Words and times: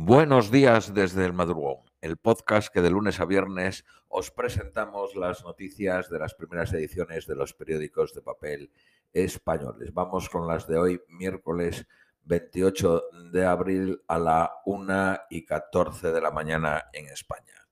Buenos 0.00 0.52
días 0.52 0.94
desde 0.94 1.24
el 1.24 1.32
madrugón, 1.32 1.78
el 2.00 2.18
podcast 2.18 2.72
que 2.72 2.82
de 2.82 2.88
lunes 2.88 3.18
a 3.18 3.24
viernes 3.24 3.84
os 4.06 4.30
presentamos 4.30 5.16
las 5.16 5.42
noticias 5.42 6.08
de 6.08 6.20
las 6.20 6.34
primeras 6.34 6.72
ediciones 6.72 7.26
de 7.26 7.34
los 7.34 7.52
periódicos 7.52 8.14
de 8.14 8.22
papel 8.22 8.70
españoles. 9.12 9.92
Vamos 9.92 10.28
con 10.28 10.46
las 10.46 10.68
de 10.68 10.78
hoy, 10.78 11.02
miércoles 11.08 11.84
28 12.22 13.02
de 13.32 13.44
abril 13.44 14.00
a 14.06 14.20
la 14.20 14.52
1 14.66 15.18
y 15.30 15.44
14 15.44 16.12
de 16.12 16.20
la 16.20 16.30
mañana 16.30 16.84
en 16.92 17.06
España. 17.06 17.66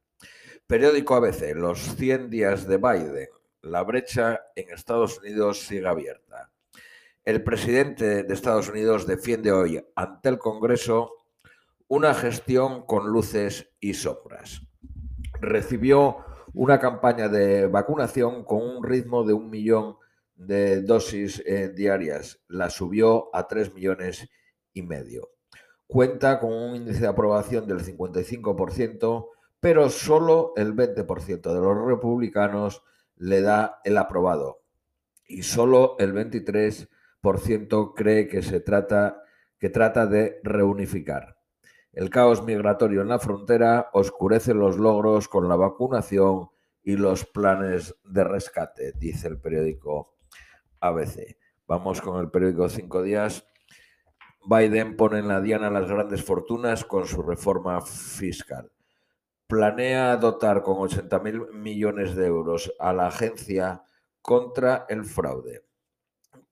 Periódico 0.66 1.14
ABC, 1.14 1.54
los 1.54 1.94
100 1.94 2.28
días 2.28 2.66
de 2.66 2.78
Biden. 2.78 3.28
La 3.62 3.84
brecha 3.84 4.40
en 4.56 4.70
Estados 4.70 5.20
Unidos 5.20 5.60
sigue 5.60 5.86
abierta. 5.86 6.50
El 7.22 7.44
presidente 7.44 8.24
de 8.24 8.34
Estados 8.34 8.68
Unidos 8.68 9.06
defiende 9.06 9.52
hoy 9.52 9.80
ante 9.94 10.28
el 10.28 10.38
Congreso 10.38 11.12
una 11.88 12.14
gestión 12.14 12.84
con 12.84 13.08
luces 13.08 13.70
y 13.80 13.94
sombras. 13.94 14.62
Recibió 15.40 16.18
una 16.52 16.80
campaña 16.80 17.28
de 17.28 17.66
vacunación 17.66 18.44
con 18.44 18.62
un 18.62 18.82
ritmo 18.82 19.24
de 19.24 19.34
un 19.34 19.50
millón 19.50 19.96
de 20.34 20.82
dosis 20.82 21.42
eh, 21.46 21.68
diarias. 21.68 22.40
La 22.48 22.70
subió 22.70 23.34
a 23.34 23.46
tres 23.46 23.72
millones 23.74 24.28
y 24.72 24.82
medio. 24.82 25.30
Cuenta 25.86 26.40
con 26.40 26.52
un 26.52 26.76
índice 26.76 27.00
de 27.00 27.08
aprobación 27.08 27.66
del 27.66 27.80
55%, 27.80 29.28
pero 29.60 29.88
solo 29.88 30.52
el 30.56 30.74
20% 30.74 31.52
de 31.54 31.60
los 31.60 31.86
republicanos 31.86 32.82
le 33.16 33.40
da 33.40 33.80
el 33.84 33.96
aprobado 33.96 34.62
y 35.28 35.42
solo 35.42 35.96
el 35.98 36.12
23% 36.14 37.92
cree 37.94 38.28
que 38.28 38.42
se 38.42 38.60
trata 38.60 39.22
que 39.58 39.70
trata 39.70 40.06
de 40.06 40.40
reunificar. 40.42 41.36
El 41.96 42.10
caos 42.10 42.44
migratorio 42.44 43.00
en 43.00 43.08
la 43.08 43.18
frontera 43.18 43.88
oscurece 43.94 44.52
los 44.52 44.76
logros 44.76 45.28
con 45.28 45.48
la 45.48 45.56
vacunación 45.56 46.50
y 46.82 46.94
los 46.94 47.24
planes 47.24 47.96
de 48.04 48.22
rescate, 48.22 48.92
dice 48.92 49.28
el 49.28 49.40
periódico 49.40 50.18
ABC. 50.80 51.38
Vamos 51.66 52.02
con 52.02 52.20
el 52.20 52.30
periódico 52.30 52.68
Cinco 52.68 53.02
Días. 53.02 53.46
Biden 54.44 54.98
pone 54.98 55.20
en 55.20 55.28
la 55.28 55.40
diana 55.40 55.70
las 55.70 55.88
grandes 55.90 56.22
fortunas 56.22 56.84
con 56.84 57.06
su 57.06 57.22
reforma 57.22 57.80
fiscal. 57.80 58.70
Planea 59.46 60.18
dotar 60.18 60.62
con 60.62 60.76
80 60.76 61.18
mil 61.20 61.46
millones 61.54 62.14
de 62.14 62.26
euros 62.26 62.74
a 62.78 62.92
la 62.92 63.06
agencia 63.06 63.82
contra 64.20 64.84
el 64.90 65.06
fraude. 65.06 65.64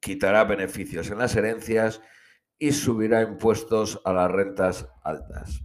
Quitará 0.01 0.45
beneficios 0.45 1.11
en 1.11 1.19
las 1.19 1.37
herencias 1.37 2.01
y 2.59 2.73
subirá 2.73 3.23
impuestos 3.23 4.01
a 4.05 4.13
las 4.13 4.31
rentas 4.31 4.89
altas. 5.03 5.63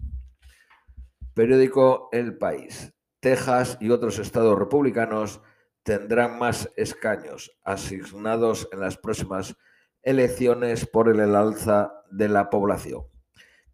Periódico 1.33 2.09
El 2.11 2.37
País. 2.37 2.93
Texas 3.19 3.77
y 3.79 3.89
otros 3.89 4.19
estados 4.19 4.57
republicanos 4.57 5.41
tendrán 5.83 6.39
más 6.39 6.69
escaños 6.75 7.57
asignados 7.63 8.69
en 8.71 8.79
las 8.79 8.97
próximas 8.97 9.55
elecciones 10.01 10.85
por 10.85 11.09
el 11.09 11.35
alza 11.35 11.93
de 12.11 12.29
la 12.29 12.49
población. 12.49 13.03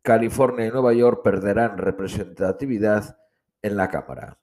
California 0.02 0.68
y 0.68 0.72
Nueva 0.72 0.94
York 0.94 1.22
perderán 1.24 1.78
representatividad 1.78 3.18
en 3.62 3.78
la 3.78 3.90
Cámara. 3.90 4.40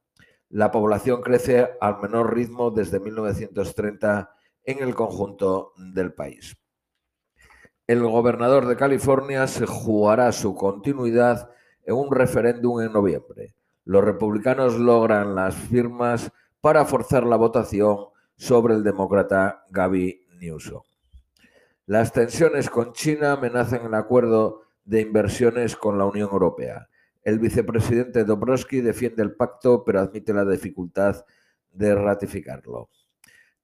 La 0.49 0.71
población 0.71 1.23
crece 1.23 1.71
al 1.81 2.01
menor 2.01 2.35
ritmo 2.35 2.71
desde 2.71 3.01
1930 3.01 4.35
en 4.65 4.83
el 4.83 4.95
conjunto 4.95 5.73
del 5.77 6.13
país 6.13 6.57
el 7.93 8.03
gobernador 8.05 8.67
de 8.67 8.77
California 8.77 9.47
se 9.47 9.67
jugará 9.67 10.33
su 10.33 10.55
continuidad 10.55 11.51
en 11.85 11.95
un 11.95 12.11
referéndum 12.11 12.81
en 12.81 12.91
noviembre. 12.91 13.55
Los 13.85 14.03
republicanos 14.03 14.79
logran 14.79 15.35
las 15.35 15.55
firmas 15.55 16.33
para 16.63 16.87
forzar 16.87 17.25
la 17.25 17.37
votación 17.37 18.07
sobre 18.35 18.75
el 18.75 18.83
demócrata 18.83 19.67
Gaby 19.71 20.27
Newsom. 20.41 20.81
Las 21.85 22.13
tensiones 22.13 22.71
con 22.71 22.95
China 22.95 23.33
amenazan 23.33 23.85
el 23.85 23.95
acuerdo 23.95 24.63
de 24.87 25.03
inversiones 25.03 25.77
con 25.77 25.99
la 25.99 26.07
Unión 26.07 26.31
Europea. 26.33 26.89
El 27.23 27.41
vicepresidente 27.41 28.25
Dobrovsky 28.25 28.81
defiende 28.81 29.23
el 29.23 29.35
pacto, 29.35 29.85
pero 29.85 30.01
admite 30.01 30.33
la 30.33 30.47
dificultad 30.47 31.27
de 31.71 31.95
ratificarlo. 31.95 32.89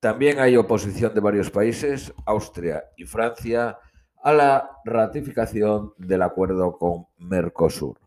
También 0.00 0.38
hay 0.38 0.56
oposición 0.58 1.14
de 1.14 1.20
varios 1.20 1.50
países, 1.50 2.12
Austria 2.26 2.84
y 2.96 3.04
Francia, 3.04 3.78
a 4.22 4.32
la 4.32 4.70
ratificación 4.84 5.92
del 5.98 6.22
acuerdo 6.22 6.78
con 6.78 7.06
Mercosur. 7.18 7.98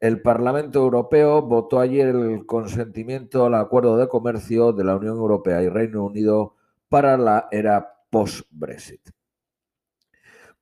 El 0.00 0.22
Parlamento 0.22 0.78
Europeo 0.78 1.42
votó 1.42 1.78
ayer 1.78 2.08
el 2.08 2.46
consentimiento 2.46 3.44
al 3.44 3.54
acuerdo 3.54 3.96
de 3.98 4.08
comercio 4.08 4.72
de 4.72 4.84
la 4.84 4.96
Unión 4.96 5.18
Europea 5.18 5.62
y 5.62 5.68
Reino 5.68 6.04
Unido 6.04 6.54
para 6.88 7.18
la 7.18 7.48
era 7.50 7.98
post-Brexit. 8.10 9.10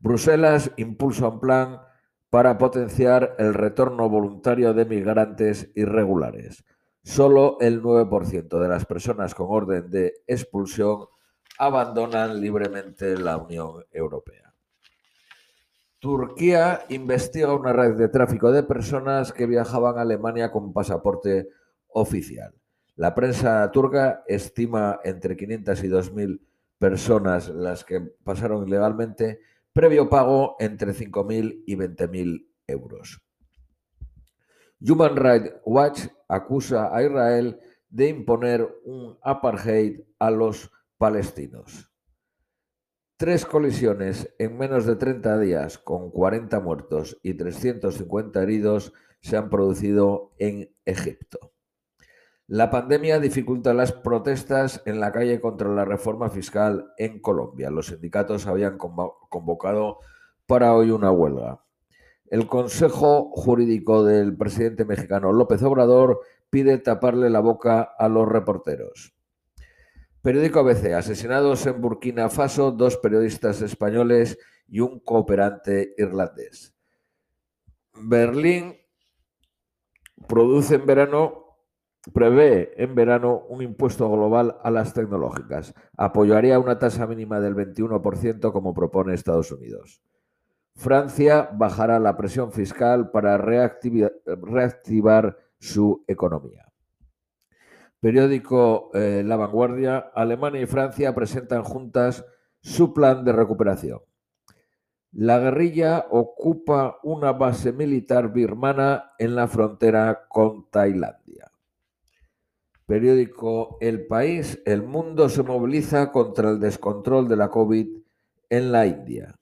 Bruselas 0.01 0.73
impulsa 0.77 1.29
un 1.29 1.41
plan 1.41 1.81
para 2.31 2.59
potenciar 2.59 3.37
el 3.39 3.55
retorno 3.55 4.09
voluntario 4.09 4.75
de 4.75 4.85
migrantes 4.85 5.71
irregulares. 5.75 6.65
Solo 7.03 7.57
el 7.61 7.83
9% 7.83 8.61
de 8.61 8.69
las 8.69 8.85
personas 8.87 9.35
con 9.35 9.47
orden 9.51 9.89
de 9.91 10.15
expulsión 10.27 11.07
abandonan 11.59 12.41
libremente 12.41 13.17
la 13.17 13.39
Unión 13.39 13.85
Europea. 13.91 14.48
Turquía 16.01 16.85
investiga 16.91 17.53
una 17.55 17.73
red 17.73 17.97
de 17.97 18.09
tráfico 18.09 18.53
de 18.53 18.63
personas 18.63 19.33
que 19.33 19.47
viajaban 19.47 19.99
a 19.99 20.03
Alemania 20.03 20.53
con 20.53 20.73
pasaporte 20.73 21.49
oficial. 21.89 22.55
La 22.95 23.17
prensa 23.17 23.69
turca 23.73 24.23
estima 24.29 25.01
entre 25.03 25.37
500 25.37 25.83
y 25.83 25.89
2.000 25.89 26.41
personas 26.79 27.49
las 27.49 27.85
que 27.85 28.01
pasaron 28.01 28.69
ilegalmente, 28.69 29.41
previo 29.73 30.09
pago 30.09 30.55
entre 30.61 30.93
5.000 30.93 31.65
y 31.67 31.75
20.000 31.75 32.47
euros. 32.69 33.21
Human 34.81 35.17
Rights 35.17 35.55
Watch 35.65 36.03
acusa 36.29 36.95
a 36.95 37.03
Israel 37.03 37.59
de 37.91 38.09
imponer 38.09 38.69
un 38.85 39.19
apartheid 39.23 40.01
a 40.21 40.31
los 40.31 40.71
palestinos. 40.97 41.91
Tres 43.19 43.47
colisiones 43.47 44.33
en 44.39 44.57
menos 44.57 44.87
de 44.87 44.95
30 44.95 45.41
días, 45.41 45.79
con 45.79 46.13
40 46.13 46.61
muertos 46.61 47.19
y 47.21 47.35
350 47.35 48.41
heridos, 48.41 48.93
se 49.21 49.37
han 49.37 49.51
producido 49.51 50.31
en 50.39 50.71
Egipto. 50.85 51.51
La 52.47 52.71
pandemia 52.71 53.19
dificulta 53.19 53.75
las 53.75 53.91
protestas 53.91 54.83
en 54.87 55.01
la 55.01 55.11
calle 55.11 55.41
contra 55.41 55.69
la 55.69 55.85
reforma 55.85 56.31
fiscal 56.31 56.93
en 56.97 57.21
Colombia. 57.21 57.71
Los 57.71 57.87
sindicatos 57.87 58.47
habían 58.47 58.79
convocado 58.79 59.99
para 60.47 60.73
hoy 60.77 60.93
una 60.93 61.11
huelga. 61.11 61.65
El 62.27 62.47
Consejo 62.47 63.33
Jurídico 63.33 64.05
del 64.05 64.37
presidente 64.37 64.85
mexicano 64.85 65.33
López 65.33 65.61
Obrador 65.65 66.21
pide 66.51 66.79
taparle 66.79 67.31
la 67.31 67.41
boca 67.41 67.83
a 67.83 68.09
los 68.09 68.29
reporteros. 68.29 69.18
Periódico 70.23 70.61
ABC. 70.61 70.95
Asesinados 70.95 71.67
en 71.67 71.81
Burkina 71.81 72.29
Faso 72.29 72.73
dos 72.73 72.97
periodistas 72.97 73.63
españoles 73.63 74.39
y 74.67 74.81
un 74.81 75.01
cooperante 75.01 75.95
irlandés. 75.97 76.75
Berlín 77.95 78.77
produce 80.27 80.77
en 80.77 80.87
verano, 80.87 81.57
prevé 82.13 82.73
en 82.83 82.95
verano 82.95 83.45
un 83.49 83.63
impuesto 83.63 84.11
global 84.11 84.59
a 84.63 84.71
las 84.71 84.93
tecnológicas. 84.93 85.75
Apoyaría 85.97 86.59
una 86.59 86.79
tasa 86.79 87.07
mínima 87.07 87.41
del 87.41 87.55
21% 87.55 88.53
como 88.53 88.75
propone 88.75 89.15
Estados 89.15 89.53
Unidos. 89.53 90.03
Francia 90.75 91.49
bajará 91.53 91.99
la 91.99 92.17
presión 92.17 92.53
fiscal 92.53 93.11
para 93.11 93.37
reactivar 93.37 95.37
su 95.59 96.05
economía. 96.07 96.68
Periódico 98.01 98.91
eh, 98.95 99.25
La 99.27 99.37
Vanguardia, 99.37 99.99
Alemania 100.15 100.63
y 100.63 100.67
Francia 100.67 101.15
presentan 101.15 101.65
juntas 101.65 102.25
su 102.61 102.95
plan 102.95 103.25
de 103.25 103.33
recuperación. 103.33 104.01
La 105.11 105.39
guerrilla 105.41 106.07
ocupa 106.11 106.99
una 107.03 107.33
base 107.33 107.73
militar 107.73 108.33
birmana 108.33 109.15
en 109.19 109.35
la 109.35 109.49
frontera 109.49 110.27
con 110.29 110.71
Tailandia. 110.71 111.51
Periódico 112.87 113.79
El 113.81 114.07
País, 114.07 114.63
el 114.65 114.85
mundo 114.85 115.29
se 115.29 115.43
moviliza 115.43 116.13
contra 116.13 116.51
el 116.51 116.61
descontrol 116.61 117.27
de 117.27 117.37
la 117.37 117.49
COVID 117.49 117.89
en 118.49 118.73
la 118.73 118.87
India. 118.87 119.35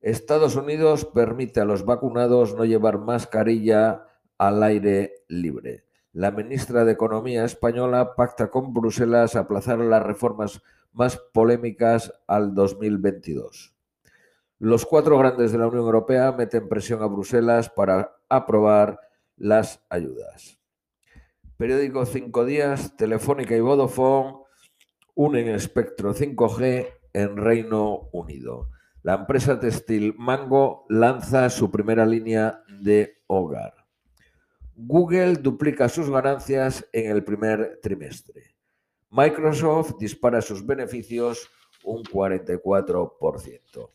Estados 0.00 0.56
Unidos 0.56 1.04
permite 1.04 1.60
a 1.60 1.64
los 1.66 1.84
vacunados 1.84 2.54
no 2.54 2.64
llevar 2.64 2.98
mascarilla 2.98 4.06
al 4.38 4.62
aire 4.62 5.24
libre 5.28 5.84
la 6.14 6.30
ministra 6.30 6.84
de 6.84 6.92
Economía 6.92 7.44
española 7.44 8.14
pacta 8.14 8.48
con 8.48 8.72
Bruselas 8.72 9.34
aplazar 9.34 9.80
las 9.80 10.02
reformas 10.02 10.62
más 10.92 11.16
polémicas 11.16 12.12
al 12.28 12.54
2022. 12.54 13.74
Los 14.60 14.86
cuatro 14.86 15.18
grandes 15.18 15.50
de 15.50 15.58
la 15.58 15.66
Unión 15.66 15.82
Europea 15.84 16.30
meten 16.30 16.68
presión 16.68 17.02
a 17.02 17.06
Bruselas 17.06 17.68
para 17.68 18.16
aprobar 18.28 19.00
las 19.36 19.84
ayudas. 19.88 20.60
Periódico 21.56 22.06
Cinco 22.06 22.44
Días, 22.44 22.96
Telefónica 22.96 23.56
y 23.56 23.60
Vodafone 23.60 24.36
unen 25.14 25.48
espectro 25.48 26.14
5G 26.14 26.86
en 27.12 27.36
Reino 27.36 28.08
Unido. 28.12 28.68
La 29.02 29.14
empresa 29.14 29.58
textil 29.58 30.14
Mango 30.16 30.86
lanza 30.88 31.50
su 31.50 31.72
primera 31.72 32.06
línea 32.06 32.62
de 32.80 33.18
hogar. 33.26 33.83
Google 34.76 35.34
duplica 35.36 35.88
sus 35.88 36.10
ganancias 36.10 36.86
en 36.92 37.10
el 37.10 37.22
primer 37.22 37.78
trimestre. 37.82 38.54
Microsoft 39.10 39.94
dispara 39.98 40.42
sus 40.42 40.66
beneficios 40.66 41.48
un 41.84 42.02
44%. 42.02 43.90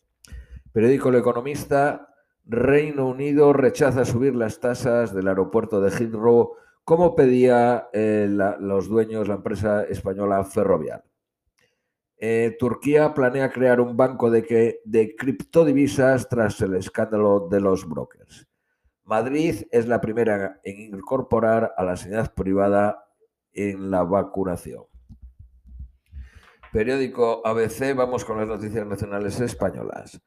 Periódico 0.72 1.10
El 1.10 1.16
Economista, 1.16 2.14
Reino 2.46 3.08
Unido 3.08 3.52
rechaza 3.54 4.06
subir 4.06 4.36
las 4.36 4.60
tasas 4.60 5.14
del 5.14 5.28
aeropuerto 5.28 5.81
de 5.81 5.92
Heathrow 5.92 6.54
como 6.84 7.16
pedía 7.16 7.90
eh, 7.94 8.28
los 8.60 8.88
dueños, 8.88 9.28
la 9.28 9.36
empresa 9.36 9.84
española 9.84 10.44
Ferrovial. 10.44 11.04
Eh, 12.18 12.56
Turquía 12.58 13.14
planea 13.14 13.52
crear 13.52 13.80
un 13.80 13.96
banco 13.96 14.31
de, 14.31 14.81
de 14.84 15.16
criptodivisas 15.16 16.28
tras 16.28 16.60
el 16.62 16.76
escándalo 16.76 17.48
de 17.50 17.62
los 17.62 17.88
brokers. 17.88 18.49
Madrid 19.09 19.63
es 19.71 19.88
la 19.88 20.01
primera 20.01 20.59
en 20.63 20.81
incorporar 20.81 21.73
a 21.75 21.83
la 21.83 21.97
sanidad 21.97 22.31
privada 22.35 23.07
en 23.53 23.89
la 23.89 24.03
vacunación. 24.03 24.83
Periódico 26.71 27.41
ABC, 27.44 27.95
vamos 27.95 28.23
con 28.23 28.38
las 28.38 28.47
noticias 28.47 28.85
nacionales 28.85 29.39
españolas. 29.39 30.21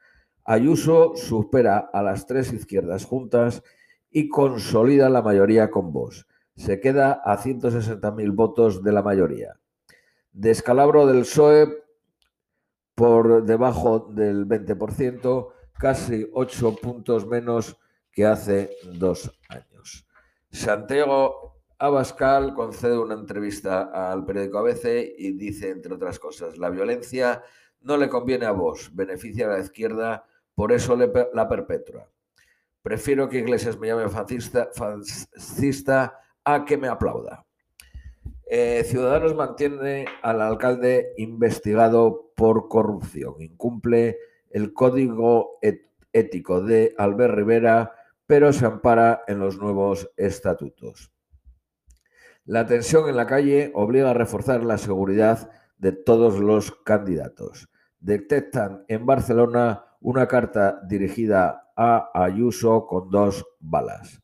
Ayuso 0.45 1.15
supera 1.15 1.91
a 1.93 2.03
las 2.03 2.27
tres 2.27 2.53
izquierdas 2.53 3.05
juntas 3.05 3.63
y 4.11 4.29
consolida 4.29 5.09
la 5.09 5.23
mayoría 5.23 5.71
con 5.71 5.93
Vox. 5.93 6.27
Se 6.57 6.81
queda 6.81 7.13
a 7.25 7.39
160.000 7.39 8.35
votos 8.35 8.83
de 8.83 8.91
la 8.91 9.03
mayoría. 9.03 9.61
Descalabro 10.33 11.07
del 11.07 11.21
PSOE 11.21 11.85
por 12.97 13.45
debajo 13.45 14.01
del 14.01 14.45
20%, 14.49 15.53
casi 15.79 16.29
8 16.33 16.77
puntos 16.83 17.29
menos 17.29 17.79
que 18.13 18.27
hace 18.27 18.71
dos 18.93 19.33
años. 19.49 20.07
Santiago 20.51 21.57
Abascal 21.79 22.55
concede 22.55 22.99
una 22.99 23.15
entrevista 23.15 23.91
al 24.11 24.25
periódico 24.25 24.59
ABC 24.59 25.15
y 25.19 25.33
dice, 25.33 25.71
entre 25.71 25.95
otras 25.95 26.19
cosas, 26.19 26.57
la 26.59 26.71
violencia 26.71 27.43
no 27.81 27.97
le 27.97 28.09
conviene 28.09 28.47
a 28.47 28.53
vos, 28.53 28.95
beneficia 28.95 29.47
a 29.47 29.57
la 29.57 29.59
izquierda, 29.59 30.25
por 30.55 30.71
eso 30.71 30.97
la 30.97 31.49
perpetua. 31.49 32.09
Prefiero 32.83 33.29
que 33.29 33.39
Iglesias 33.39 33.79
me 33.79 33.89
llame 33.89 34.09
fascista, 34.09 34.69
fascista 34.75 36.21
a 36.45 36.65
que 36.65 36.77
me 36.77 36.89
aplauda. 36.89 37.45
Eh, 38.47 38.85
Ciudadanos 38.85 39.35
mantiene 39.35 40.05
al 40.23 40.41
alcalde 40.43 41.15
investigado 41.17 42.33
por 42.37 42.69
corrupción. 42.69 43.37
Incumple 43.41 44.19
el 44.51 44.73
código 44.73 45.59
ético 46.13 46.61
de 46.61 46.95
Albert 46.99 47.35
Rivera 47.35 47.93
pero 48.33 48.51
se 48.55 48.65
ampara 48.65 49.25
en 49.27 49.41
los 49.41 49.59
nuevos 49.59 50.11
estatutos. 50.17 51.13
La 52.47 52.65
tensión 52.65 53.07
en 53.11 53.17
la 53.17 53.27
calle 53.27 53.71
obliga 53.75 54.09
a 54.09 54.15
reforzar 54.15 54.65
la 54.65 54.79
seguridad 54.79 55.51
de 55.77 55.93
todos 55.93 56.39
los 56.39 56.73
candidatos. 56.83 57.69
Detectan 58.01 58.87
en 58.89 59.05
Barcelona 59.05 59.85
una 60.01 60.29
carta 60.29 60.81
dirigida 60.89 61.75
a 61.77 62.11
Ayuso 62.15 62.87
con 62.87 63.11
dos 63.11 63.45
balas. 63.61 64.23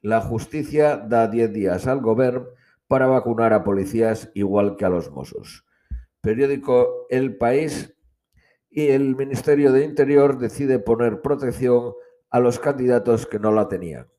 La 0.00 0.22
justicia 0.22 0.96
da 0.96 1.28
10 1.28 1.52
días 1.52 1.86
al 1.86 2.00
gobierno 2.00 2.46
para 2.88 3.06
vacunar 3.06 3.52
a 3.52 3.64
policías 3.64 4.30
igual 4.32 4.76
que 4.76 4.86
a 4.86 4.88
los 4.88 5.10
mozos. 5.10 5.66
Periódico 6.22 7.06
El 7.10 7.36
País 7.36 7.94
y 8.70 8.86
el 8.88 9.14
Ministerio 9.14 9.72
de 9.72 9.84
Interior 9.84 10.38
decide 10.38 10.78
poner 10.78 11.20
protección 11.20 11.92
a 12.36 12.40
los 12.40 12.58
candidatos 12.58 13.26
que 13.26 13.38
no 13.38 13.50
la 13.50 13.66
tenían. 13.66 14.10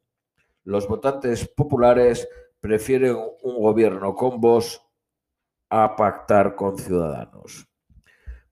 Los 0.63 0.87
votantes 0.87 1.47
populares 1.47 2.27
prefieren 2.59 3.15
un 3.43 3.61
gobierno 3.61 4.15
con 4.15 4.41
voz 4.41 4.81
a 5.69 5.95
pactar 5.95 6.55
con 6.55 6.79
ciudadanos. 6.79 7.67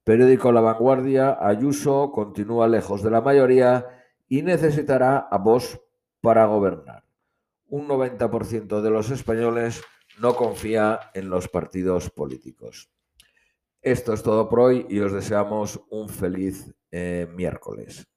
Periódico 0.04 0.52
La 0.52 0.62
Vanguardia, 0.62 1.40
Ayuso 1.42 2.12
continúa 2.12 2.68
lejos 2.68 3.02
de 3.02 3.10
la 3.10 3.22
mayoría 3.22 3.88
y 4.28 4.44
necesitará 4.44 5.18
a 5.18 5.40
voz 5.40 5.82
para 6.22 6.46
gobernar. 6.46 7.04
Un 7.66 7.88
90% 7.88 8.82
de 8.82 8.90
los 8.92 9.10
españoles 9.10 9.82
no 10.20 10.36
confía 10.36 11.10
en 11.16 11.32
los 11.32 11.48
partidos 11.48 12.12
políticos. 12.12 12.92
Esto 13.82 14.14
es 14.14 14.22
todo 14.22 14.48
por 14.48 14.60
hoy 14.60 14.86
y 14.90 15.00
os 15.00 15.12
deseamos 15.12 15.82
un 15.90 16.08
feliz 16.08 16.72
eh, 16.92 17.28
miércoles. 17.34 18.08